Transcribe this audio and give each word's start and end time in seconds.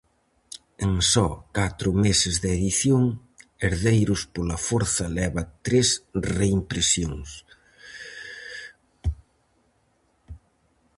En 0.85 0.93
só 1.11 1.27
catro 1.57 1.89
meses 2.05 2.35
de 2.43 2.49
edición, 2.57 3.03
herdeiros 3.63 4.21
pola 4.33 4.57
forza 4.67 5.05
leva 5.17 5.43
tres 5.65 5.87
reimpresións. 6.35 7.29